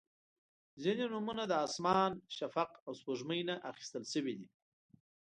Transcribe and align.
•ځینې 0.81 1.05
نومونه 1.13 1.43
د 1.47 1.53
اسمان، 1.65 2.11
شفق، 2.37 2.69
او 2.85 2.91
سپوږمۍ 2.99 3.41
نه 3.49 3.55
اخیستل 3.71 4.03
شوي 4.13 4.33
دي. 4.39 4.47